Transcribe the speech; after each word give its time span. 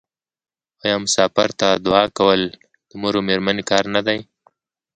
آیا 0.83 0.95
مسافر 1.03 1.49
ته 1.59 1.67
دعا 1.85 2.03
کول 2.17 2.41
د 2.89 2.91
مور 3.01 3.13
او 3.19 3.23
میرمنې 3.27 3.63
کار 3.71 3.85
نه 3.95 4.01
دی؟ 4.07 4.19